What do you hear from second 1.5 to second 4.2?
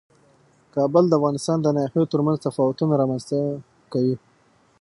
د ناحیو ترمنځ تفاوتونه رامنځ ته کوي.